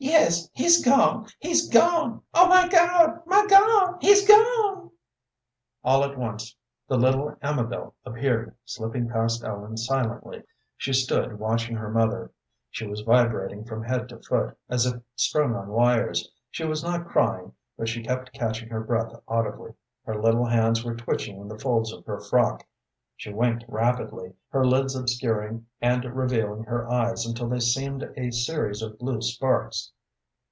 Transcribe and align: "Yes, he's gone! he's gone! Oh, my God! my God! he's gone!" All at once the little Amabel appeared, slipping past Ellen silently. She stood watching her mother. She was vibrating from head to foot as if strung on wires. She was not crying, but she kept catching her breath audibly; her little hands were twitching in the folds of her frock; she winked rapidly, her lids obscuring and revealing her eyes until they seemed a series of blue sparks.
"Yes, 0.03 0.49
he's 0.53 0.83
gone! 0.83 1.27
he's 1.39 1.69
gone! 1.69 2.23
Oh, 2.33 2.47
my 2.49 2.67
God! 2.67 3.21
my 3.27 3.45
God! 3.45 3.97
he's 4.01 4.27
gone!" 4.27 4.89
All 5.83 6.03
at 6.03 6.17
once 6.17 6.55
the 6.87 6.97
little 6.97 7.37
Amabel 7.43 7.93
appeared, 8.03 8.55
slipping 8.65 9.07
past 9.09 9.43
Ellen 9.43 9.77
silently. 9.77 10.41
She 10.75 10.91
stood 10.91 11.37
watching 11.37 11.75
her 11.75 11.91
mother. 11.91 12.31
She 12.71 12.87
was 12.87 13.01
vibrating 13.01 13.63
from 13.63 13.83
head 13.83 14.09
to 14.09 14.17
foot 14.17 14.57
as 14.69 14.87
if 14.87 14.99
strung 15.15 15.53
on 15.53 15.69
wires. 15.69 16.27
She 16.49 16.65
was 16.65 16.83
not 16.83 17.07
crying, 17.07 17.53
but 17.77 17.87
she 17.87 18.01
kept 18.01 18.33
catching 18.33 18.69
her 18.69 18.81
breath 18.81 19.13
audibly; 19.27 19.73
her 20.05 20.19
little 20.19 20.45
hands 20.47 20.83
were 20.83 20.95
twitching 20.95 21.39
in 21.39 21.47
the 21.47 21.59
folds 21.59 21.93
of 21.93 22.03
her 22.07 22.19
frock; 22.19 22.65
she 23.15 23.31
winked 23.31 23.63
rapidly, 23.67 24.33
her 24.49 24.65
lids 24.65 24.95
obscuring 24.95 25.63
and 25.79 26.03
revealing 26.05 26.63
her 26.63 26.89
eyes 26.91 27.23
until 27.23 27.47
they 27.49 27.59
seemed 27.59 28.01
a 28.17 28.31
series 28.31 28.81
of 28.81 28.97
blue 28.97 29.21
sparks. 29.21 29.91